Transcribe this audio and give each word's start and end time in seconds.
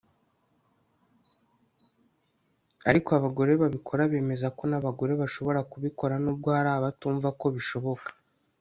Ariko 2.89 3.09
abagore 3.19 3.51
babikora 3.61 4.03
bemeza 4.11 4.47
ko 4.57 4.63
n’abagore 4.71 5.13
bashobora 5.21 5.59
kubikora 5.71 6.15
n’ubwo 6.23 6.47
hari 6.55 6.69
abatumva 6.77 7.27
ko 7.41 7.47
bishoboka 7.57 8.09